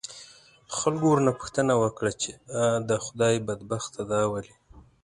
خلکو 0.77 1.05
ورنه 1.09 1.31
پوښتنه 1.39 1.73
وکړه، 1.83 2.11
چې 2.21 2.31
آ 2.63 2.67
د 2.89 2.91
خدای 3.05 3.35
بدبخته 3.47 4.01
دا 4.11 4.21
ولې؟ 4.31 4.55